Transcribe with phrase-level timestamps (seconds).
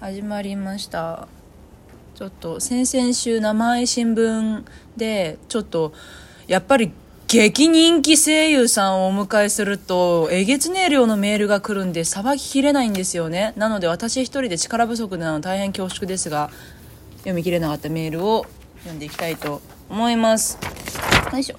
[0.00, 1.26] 始まりました。
[2.14, 4.62] ちょっと先々週生配新聞
[4.96, 5.92] でちょっと
[6.46, 6.92] やっぱり
[7.26, 13.54] 激人気声優さんをお迎えするとえげつねえ量のメールが来るんでさばききれないんですよね。
[13.56, 16.50] なので私一人で力不足なの大変恐縮ですが
[17.18, 18.46] 読み切れなかったメールを
[18.78, 19.60] 読んでいきたいと
[19.90, 20.60] 思います。
[21.32, 21.56] よいしょ。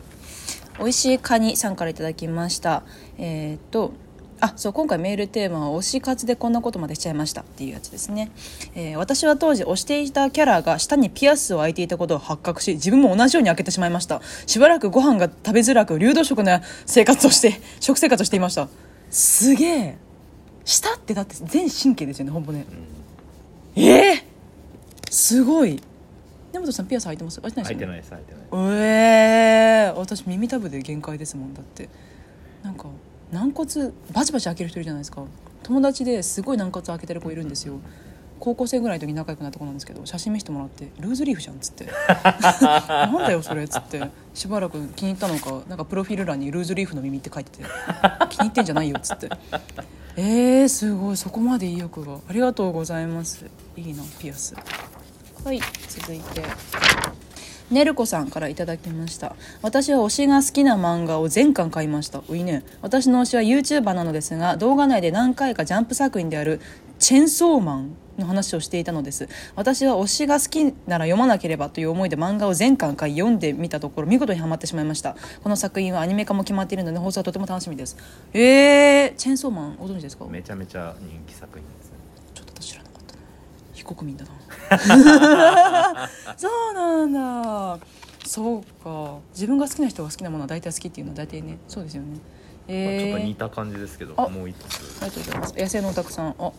[0.78, 2.84] 美味しいカニさんからいただきました。
[3.18, 3.92] えー、っと
[4.42, 8.32] あそう今回メールテーマは推し活でこんなことまでしちゃいましたっていうやつですね、
[8.74, 14.22] えー、私は当時推していたキャラが舌にピアスを開いていたことを発覚し自分も同じように開けてしまいました。
[14.48, 18.70] しばらくご飯が食べづらく流動食な生活をして 食生活をしていました。
[19.12, 19.98] すげえ。
[20.64, 22.66] 舌ってだって全神経ですよね本ね、
[23.76, 25.82] うん、ええー、すごい。
[26.54, 27.42] 根本さんピアス開いてます？
[27.42, 31.90] 開いてないです開いてないです開いてないええー、私耳たぶで限界ですもんだって。
[32.64, 32.88] なんか
[33.32, 35.24] 軟骨バチバチ開ける人いるじゃないですか。
[35.64, 37.80] 友達ですごい軟骨開けてる子いるんですよ。
[38.40, 41.88] 高校生ぐらいの時仲良くなった子なんですけど写真見せてもらって「ルーズリーフじゃん」っつって
[42.64, 44.02] 「なんだよそれ」っつって。
[44.34, 47.66] しばらく気に入ったのかなんかプロフィール欄に「ルーズリーフの耳」って書いてて
[48.30, 49.30] 「気に入ってんじゃないよ」っつって。
[50.16, 51.18] えー、すごい。
[51.18, 52.20] そこまで意欲が。
[52.28, 53.46] ありがとうございます。
[53.78, 54.56] いいなピアス。
[55.44, 56.89] はい続いて。
[57.72, 59.36] ねるこさんからいただきました。
[59.62, 62.22] 私は推しが好きな漫画を全巻買いました。
[62.28, 62.64] ういね。
[62.82, 66.60] 私の推しは YouTuber なのですが動画内で何回かジャンプ作品である
[66.98, 69.30] チェンソーマンの話をしていたのです。
[69.56, 75.16] 私は推しが好きなら読まなければという思いで漫画を全巻買い読んでみたところ見事にはまってしまいました。
[75.42, 77.96] この作品はアニメ化も決まっているので放送はとても楽しみです。
[78.34, 80.26] えー、チェンソーマンご存知ですか？
[80.26, 81.98] めちゃめちゃ人気作品ですね
[82.34, 83.22] ちょっと知らなかったな
[83.72, 86.10] 非国民だな。
[86.38, 87.14] そうなん
[87.80, 87.86] だ。
[88.26, 89.18] そうか。
[89.34, 92.20] 自分が好きな人が好きなものは大体好きっていうのは大体ねそうですよね。
[92.68, 95.02] えー、ちょっと似た感じですけどもう一つ。
[95.02, 96.36] ありがとうございます野生のおたくさん。
[96.38, 96.52] あ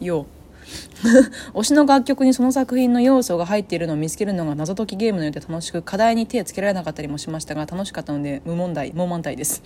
[0.00, 0.26] よ
[1.54, 9.62] 推しの楽曲にその作品の要素が入っているのを見つけるのが謎解きゲームのようで楽しく課題に手をつけられなかったりもしましたが楽しかったので無問題無満体です。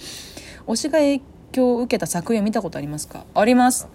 [0.66, 1.20] 推しが影
[1.50, 3.26] 響を受けた作品を見たことありますか？
[3.34, 3.88] あります。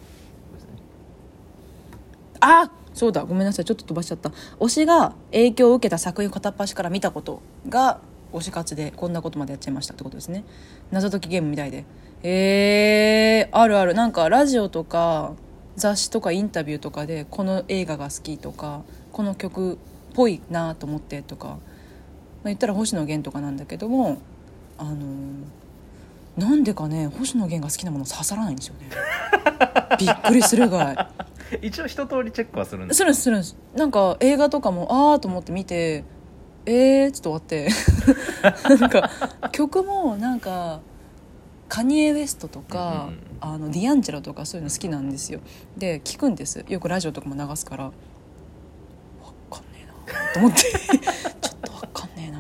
[2.40, 3.66] あそうだごめんなさい。
[3.66, 4.32] ちょっと飛ばしちゃった。
[4.60, 8.00] 推しが影響を受けた作品片っ端から見たことが
[8.34, 10.44] 推し活でこんなことまでやっちゃいましたってことですね。
[10.90, 11.86] 謎解きゲームみたいで。
[12.24, 13.94] えー、あるある。
[13.94, 15.34] なんかラジオとか
[15.76, 18.82] 雑誌とかインタビューとかでこの映画が好きとか
[19.12, 19.78] この曲っ
[20.16, 21.60] ぽいなと思ってとか、まあ、
[22.46, 24.18] 言ったら星野源とかなんだけども
[24.80, 28.90] あのー、なんでかね星野源が好きなもの刺さらないんですよね。
[30.00, 31.27] びっくりするぐらい。
[31.62, 33.58] 一応一通りチェックはするんですするんですするんです。
[33.76, 36.04] なんか映画とかもああと思って見て
[36.66, 37.70] えー、ちょっと終わって。
[38.78, 39.10] なんか
[39.52, 40.82] 曲もなんか
[41.70, 45.40] カニエ・ウエストとか、うんうん、あのディアンジェロとかそういうの好きなんですよ。
[45.78, 46.66] で聞くんです。
[46.68, 47.92] よくラジオとかも流すから。
[49.50, 50.58] 分かんねえなと思って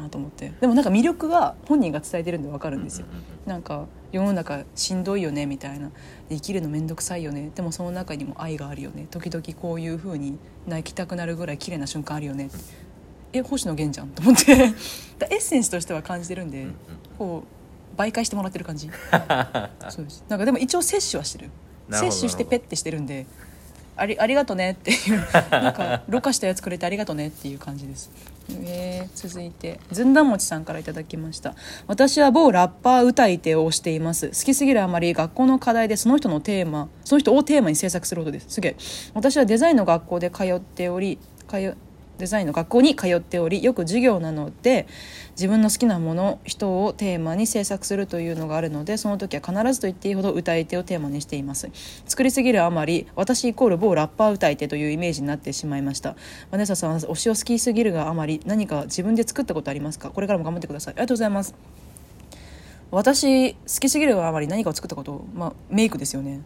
[0.07, 0.51] なと思って。
[0.59, 3.07] でもなんか魅力は本人が伝えてるんで分かるんですよ、
[3.45, 5.91] なんか世の中しんどいよねみたいな。
[6.29, 7.51] 生きるの面倒くさいよね。
[7.53, 9.07] でもその中にも愛があるよね。
[9.11, 12.49] 時々こういうふうに泣きたくなるぐらい綺麗な瞬間あるよね。
[13.33, 14.53] え星野源じゃんと思って。
[15.29, 16.67] エッセンスとしては感じてるんで、
[17.17, 17.43] こ
[17.95, 18.89] う媒介してもらってる感じ。
[19.89, 20.23] そうです。
[20.29, 21.51] なんかでも一応摂取はしてる。
[21.89, 23.25] 摂取してペッてしてるんで
[23.97, 25.17] ありありがとねっていう
[25.51, 28.11] なんかろ過したやつくれてありがとねっていう感じです。
[28.49, 31.55] えー、続いてずんだもちさんから頂きました。
[31.87, 34.29] 私は某ラッパー歌い手をしています。
[34.29, 38.45] 好きすぎるあまり学校の課題でその人のテーマその人をテーマに制作することです。
[38.49, 38.75] すげえ。
[39.13, 41.75] 私はデザインの学校で通っており通
[42.17, 44.87] デザインの学校に通っておりよく授業なので
[45.31, 51.69] 自分の好きなもの人をテーマに制作するというのがあるのでその時は必ずと言っていいほど歌い手をテーマにしています。
[52.05, 56.15] 作りすぎるあまり私イコール某ラッパー歌い手というイメージになってしまいました。
[56.51, 60.09] マネサさん推しを好きすぎるがあまり何か自分で作ったことありますか？
[60.09, 60.93] これからも頑張ってください。
[60.93, 61.55] ありがとうございます。
[62.89, 66.41] 私好きすぎるがあまり何かを作ったことまあメイクですよね。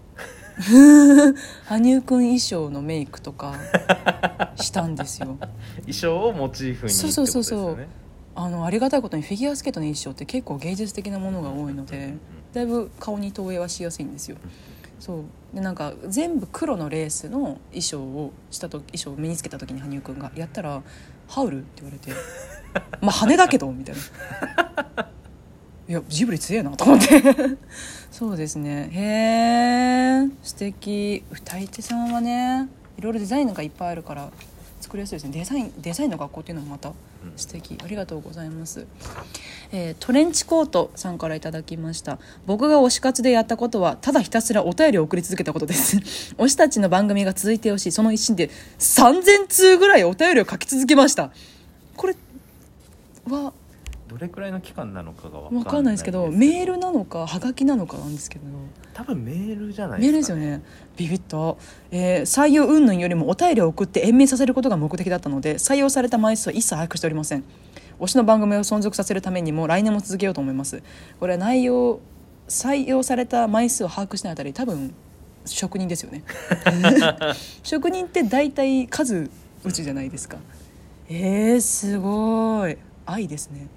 [1.66, 3.56] 羽生くん衣装のメイクとか
[4.56, 5.38] したんですよ。
[5.82, 7.88] 衣装をモチーフに、ね、そうそうそうそう。
[8.34, 12.14] あのありがたいことにフィギュアスケートの衣装って結構芸術的なものが多いので
[12.54, 14.38] だいぶ顔に投影はしやすいんですよ。
[15.00, 15.24] そう。
[15.54, 20.82] でなんか全部黒のレースの衣装をしたと衣装を身につけた時に羽生くんがやったら
[21.28, 22.12] 「ハウル?」って言われて
[23.02, 24.61] 「まあ羽だけど」みたいな
[25.92, 27.22] いやジブリ強えなと思って。
[28.14, 28.90] そうですね。
[28.94, 31.22] へえ素敵。
[31.30, 34.32] 歌い手さんはねいろいろデザインがいっぱいあるから
[34.80, 35.32] 作りやすいですね。
[35.34, 36.96] デザインデザインの学校っていうのもまたうん。
[37.36, 37.78] 素敵。
[37.84, 38.88] ありがとうございます、
[39.74, 42.20] えートレンチコートさんからいただきました。
[42.46, 45.98] 僕が推し活でやったことはただひたすらお便りを送り続けたことです。
[46.40, 47.92] 推したちの番組が続いてほしい。
[47.92, 48.50] その一心で
[48.80, 51.32] 3000通ぐらいお便りを書き続けました。
[51.98, 52.16] これ
[53.28, 53.52] は
[54.12, 58.46] どれくらいの期間なのかがわ分かんないですけどメールなのかはがきなのかなんですけど。
[58.94, 60.62] 多分メールじゃないメールでか、ですすよね。
[60.98, 61.56] ビビった、
[61.92, 67.46] えー採用云々よりもお便りを送って延命させることが目的だったので採用された枚数は一切把握しておりません。
[68.02, 70.84] 推しの番組を存続させるためにも来年も続けようと思います。
[71.18, 72.02] これは内容
[72.50, 74.94] 採用された枚数を把握しないあたり多分
[75.46, 76.24] 職人ですよね。
[77.64, 79.30] 職人って大体数
[79.64, 80.38] 打つじゃないですか。
[81.08, 82.78] えー、すごい。
[83.06, 83.68] 愛ですね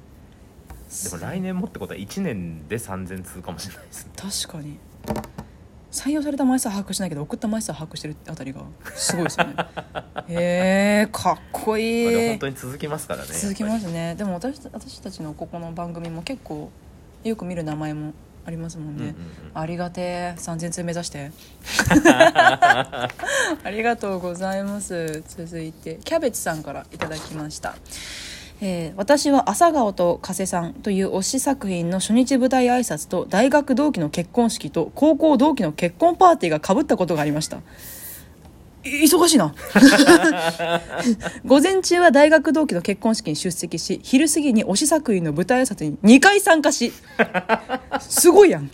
[1.03, 4.13] でも来年もってことは1年で3000通かもしれないですね。
[4.17, 4.79] 確かに。
[5.91, 8.63] 採用された枚数は把握しないけど送った枚数は把握してるあたりが
[8.97, 9.55] すごいですよね。
[10.29, 12.07] へえかっこいい。
[12.07, 14.17] まあ本当に続きますからね続きますすね。
[14.17, 16.71] でも私私たちのここの番組も結構
[17.23, 18.13] よく見る名前も
[18.45, 19.19] ありますもんね、うんうんうん。
[19.55, 21.31] ありがてえ3000通目指して。
[22.05, 25.23] ありがとうございます。
[25.29, 27.77] 続いてキャベツさんからいただきました
[28.61, 37.61] えー私は朝顔と加瀬さんという推し作品の初日舞台挨拶と大学同期の結婚式と高校同期の結婚パーティーがかぶったことがありました。
[38.85, 39.55] 忙しいな。
[41.45, 46.93] 午前中は大学同期の結婚式に出席し昼過ぎに推し作品の舞台挨拶に2回参加し
[48.01, 48.71] すごいやん。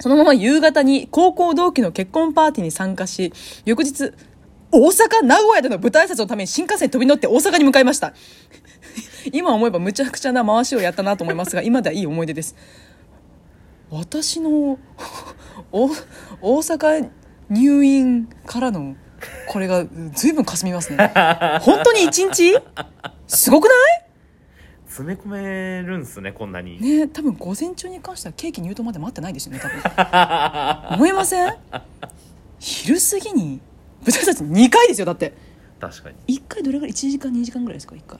[0.00, 3.32] そのまま夕方に高校同期の結婚パーティーに参加し
[3.64, 4.12] 翌日
[4.70, 8.12] 大阪名古屋での舞台挨拶のために新幹線飛び乗って大阪に向かいました。
[9.32, 12.54] 今思えばむちゃくちゃな回しをやったなと思いますが今ではいい思い出です。
[13.90, 14.78] 私の
[15.72, 15.88] お
[16.40, 17.10] 大阪
[17.50, 18.96] 入院からの
[19.48, 21.10] これが随分かすみますね。
[21.62, 22.56] 本当に一日？
[23.26, 24.04] すごくない？
[24.86, 29.80] 詰め込めるんすねこんなに、ね多分午前中に関してはケーキ入刀まで待ってないですよね多分。
[30.96, 31.54] 思いません？
[32.58, 33.60] 昼過ぎに
[34.04, 35.32] 舞台挨拶2回ですよだって。
[35.80, 36.36] 確かに。
[36.36, 38.18] 1回どれぐらい？1時間2時間ぐらいですか？1回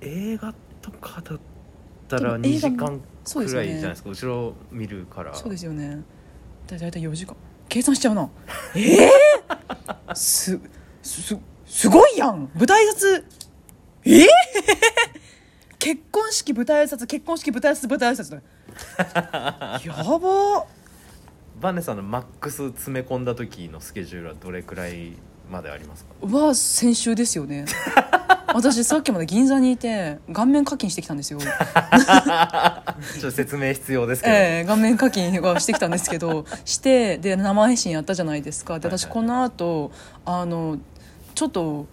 [0.00, 1.40] 映画とかだっ
[2.08, 4.10] たら2でも映画時間くらいじゃないですか？
[4.10, 5.34] 後ろ見るから。
[5.34, 6.02] そうですよね。
[6.66, 7.36] だいたい4時間。
[7.68, 8.28] 計算しちゃうな。
[8.74, 9.10] ええ
[10.14, 10.58] す
[11.02, 11.36] す
[11.66, 12.50] すごいやん！
[12.54, 13.24] 舞台挨拶。
[14.04, 14.28] ええ
[15.78, 18.30] 結婚式舞台挨拶結婚式舞台挨拶舞台挨拶。
[18.30, 20.66] だやば。
[21.60, 25.12] バネさんのマックス詰め込んだ時のスケジュールはどれくらい
[25.50, 26.26] までありますか？
[26.26, 27.66] は先週ですよね
[28.54, 31.38] 私さっきまで銀座にいて顔面課金してきたんですよ。
[31.42, 38.78] ちょっと説明必要ですけど、ええ顔面課金はしてきたんですけどしてで生配信やったじゃないですか。
[38.78, 39.92] で私この後
[40.24, 40.78] あの
[41.34, 41.86] ちょっと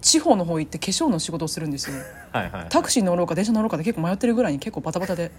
[0.00, 1.96] 地方の方行って化粧の仕事をするんですよ。
[2.32, 5.30] はいはいタクシー乗ろうか電車乗ろうかで結構迷ってるぐらいに結構バタバタで。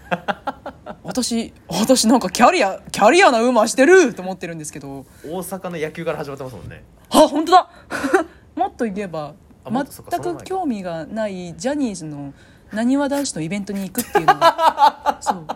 [1.04, 5.06] 私私なんかキャリアキャリアな馬してると思ってるんですけど。
[5.26, 6.84] 大阪の野球から始まってますもんね。
[7.10, 7.70] あ本当だ。
[8.56, 9.34] もっと言えば
[9.70, 12.34] 全く興味がないジャニーズの
[12.74, 15.48] なにわ男子のイベントに行くっていうのが そう。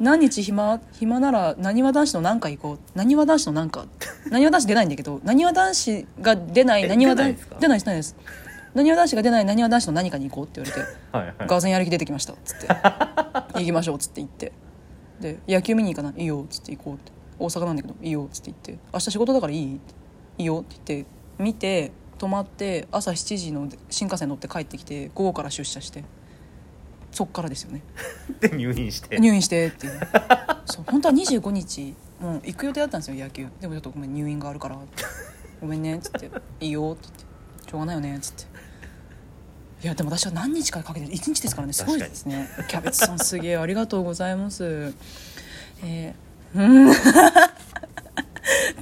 [0.00, 2.98] 何日暇暇ならなにわ男子の何か行こう。
[2.98, 3.86] なにわ男子の何か。
[4.30, 7.56] なにわ男子出ないんだけどなにわ男子が出ないえなにわ男出ないんですか？
[7.60, 8.16] 出ないです出ないです。
[8.74, 10.90] なにわ男子が出ないなにわ男子の何かに行こうって言われて。
[11.16, 11.48] はいはい。
[11.48, 12.32] ガーゼンやる気出てきました。
[12.32, 12.66] っつって。
[13.54, 14.52] 行きましょうっつって言って。
[15.20, 16.22] で野球見に行かない？
[16.22, 17.12] いいよっつって行こうって。
[17.38, 18.84] 大阪なんだけどいいよっつって言って。
[18.92, 19.76] 明日仕事だからいい？
[19.76, 19.94] って。
[20.38, 21.10] いいよって言って。
[21.38, 21.92] 見て
[22.24, 26.04] 泊まって朝7時の新幹線乗って帰ってきて午後から出社して
[27.12, 27.82] そっからですよね。
[28.40, 29.20] で入院して。
[29.20, 30.00] 入院してっていう。
[30.64, 33.46] そう本当は25日もう行く予定だったんですよ野球。
[33.60, 34.78] でもちょっとごめん入院があるから。
[35.60, 37.24] ごめんねっつって「いいよ」って言って
[37.70, 38.44] 「しょうがないよね」っつって。
[39.84, 41.74] いやでも私は何日からかけて1日ですからね。
[41.74, 42.48] すごいですね。
[42.68, 44.94] キャベツさんすげえありがとうございます。
[45.84, 46.94] えー、うん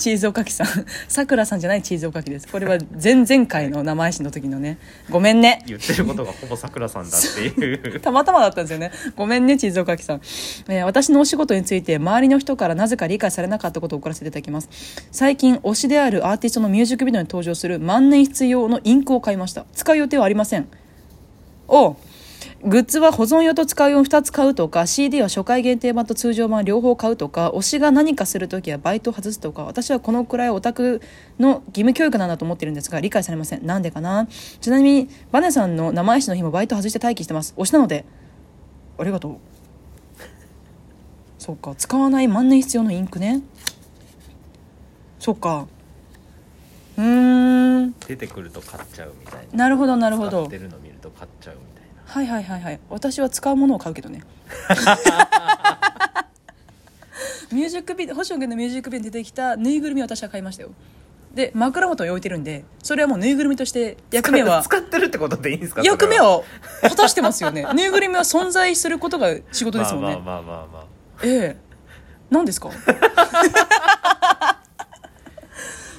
[0.02, 0.66] チーズおかきさん
[1.08, 4.78] さくらさんじゃないチーズおかきですこれは前々回の生配信の時のね
[5.10, 8.90] ごめんね言ってることがほぼさくらさんだっていう たまたまだったんですよね。
[9.16, 10.20] ごめんね、チーズおかきさん。
[10.68, 14.68] えー私のお仕事について、周りの人からなぜか理解されなかったことを送らせていただきます。
[15.10, 19.64] 最近、推しであるアーティストのミュージックビデオに登場する万年筆用のインクを買いました。
[19.72, 20.68] 使う予定はありません。
[21.68, 21.96] お
[22.64, 31.02] グッズは保存用と使う用を2つ買うとか CD は初回限定版と通常版両方買うとか推しが何かするときはバイトを外すとか私はこのくらいオタク
[31.40, 33.66] の義務教育なんだと思ってるんですが理解されません。
[33.66, 34.28] なんでかな？
[34.60, 37.52] ちなみにバネさんの生配信の日もバイト外して待機してます。
[37.56, 38.04] 推しなので。
[38.98, 39.36] ありがとう。
[41.38, 41.74] そうか。
[41.74, 43.42] 使わない万年必要のインクね。
[45.18, 45.66] そうか。
[46.96, 47.94] うーん。
[48.06, 49.58] 出てくると買っちゃうみたいな。
[49.64, 50.42] なるほどなるほど。
[50.42, 52.80] 使ってるの見ると買っちゃうみたいなはいはいはいはい。
[52.90, 54.22] 私は使うものを買うけどね。
[57.52, 60.70] ミュージックビデオ星野源のミュージックビデオに出てきたぬいぐるみを私は買いましたよ。
[61.34, 66.44] で枕元に置いてるんでそれはもうぬいぐるみとして役目は使ってるってことでいいんですか役目を
[66.82, 67.66] 果たしてますよね。
[67.74, 70.84] ぬいぐるみは存在することが仕事ですもんね、まあまあまあまあまあ。
[71.22, 71.56] ええ。
[72.30, 72.70] 何ですか？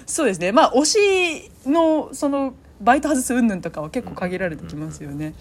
[0.06, 0.52] そうですね。
[0.52, 5.34] まあ推しのそのバイト外す云々とかは結構限られてきますよね、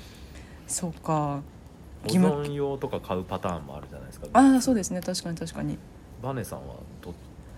[0.73, 1.41] そうか。
[2.05, 4.27] 保存用とか買うパターンもあるじゃないですか。
[4.33, 5.01] ああそうですね。
[5.01, 5.79] 確かに確かに。
[6.21, 7.15] バネさんはどっ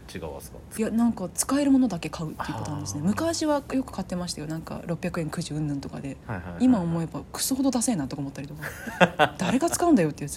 [0.07, 0.59] ち側ですか？
[0.77, 3.03] いやなんか使えるものだけ買うっていうパターンですね。
[3.03, 4.47] 昔はよく買ってましたよ。
[4.47, 6.17] なんか600円くじうんぬんとかで。
[6.27, 9.35] はいはいはい今思えばクソほどダセえなとか思ったりとか。
[9.39, 10.37] 誰が使うんだよってやつ。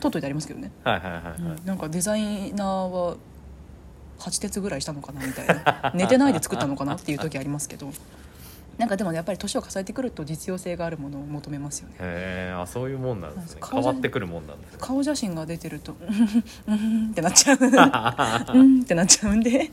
[0.00, 1.64] 取っといてありますけどね、はいはいはいはい、うん。
[1.64, 3.16] なんかデザイナーは
[4.18, 5.92] 8鉄ぐらいしたのかなみたいな。
[5.94, 7.90] 寝てないで作ったのかなっていう時ありますけど
[8.78, 11.94] なんかでもやっぱり年を重ねてくると実用性があるものを求めますよね。
[11.98, 13.58] へえあそういうもんなんですね。
[13.60, 14.78] 顔変わってくるもんなんですね。
[14.80, 15.96] 顔写真が出てると
[16.68, 16.76] 「うんう
[17.08, 17.58] ん」ってなっちゃう。
[18.58, 19.70] うんってなっちゃうんで。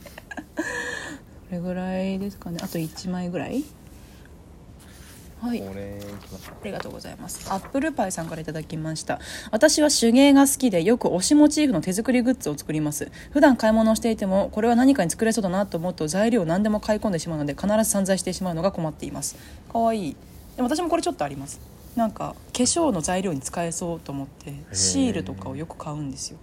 [0.56, 2.58] これぐらいですかね。
[2.62, 3.62] あと1枚ぐらい
[5.44, 5.60] はい。
[5.60, 7.52] これありがとうございます。
[7.52, 9.20] アップルパイさんからいただきました。
[9.50, 13.12] 私は手芸が好きでよく推しモチーフの手作りグッズを作ります。
[13.30, 19.36] 普段買い物をしていてもこれは何かに作れそうだなと思うと材料を何でも買い込んでしまうので必ず散財してしまうのが困っています。
[19.70, 20.16] かわいい。
[20.56, 21.60] でも私もこれちょっとあります。
[21.94, 26.38] なんか化粧の材料に使えそうと思ってシールとかをよく買うんですよ。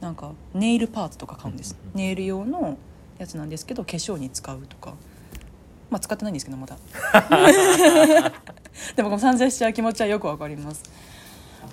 [0.00, 1.76] なんかネイルパーツとか買うんです。
[1.94, 2.78] ネイル用の
[3.18, 4.94] やつなんですけど化粧に使うとか
[5.90, 6.76] まあ使ってないんですけどまだ。
[8.96, 10.82] でもこの散財しちゃう気持ちはよくわかります。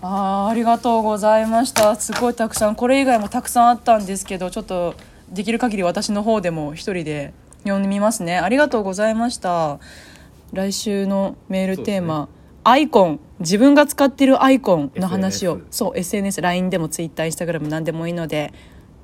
[0.02, 1.96] あーありがとうございました。
[1.96, 2.76] すごいたくさん。
[2.76, 4.96] これ以外もたくさんあったんですけどちょっと
[5.30, 8.38] できる限り私の方でも一人で読んでみますね。
[8.38, 9.80] ありがとうございました。
[10.52, 12.30] 来週のメールテーマ、
[12.64, 13.20] アイコン。
[13.40, 15.62] 自分が使ってるアイコンの話を。
[15.70, 18.54] SNS そう SNSLINE でも TwitterInstagram 何でもいいので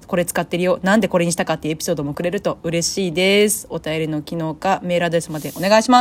[0.10, 3.68] これ使ってるよなんでこれにしたかっていうエピソードもくれると嬉しいです。
[3.70, 5.98] お便りの機能かメールアドレスまでお願いします。